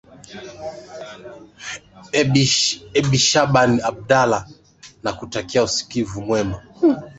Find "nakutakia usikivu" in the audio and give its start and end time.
5.03-6.21